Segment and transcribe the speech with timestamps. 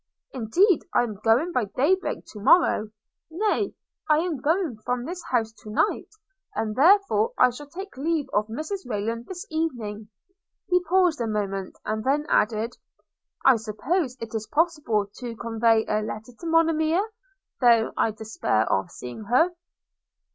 [0.33, 2.89] Indeed I am going by day break to morrow.
[3.29, 3.75] Nay,
[4.09, 6.07] I am going from this house to night;
[6.55, 10.09] and therefore I shall take leave of Mrs Rayland this evening.'
[10.69, 12.75] He paused a moment, and then added,
[13.45, 17.03] 'I suppose it is possible to convey a letter to Monimia,
[17.59, 19.51] though I despair of seeing her.'